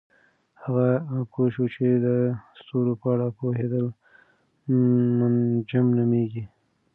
[0.61, 0.87] هغه
[1.31, 2.07] پوه چې د
[2.59, 3.83] ستورو په اړه پوهیږي
[5.17, 6.43] منجم نومیږي.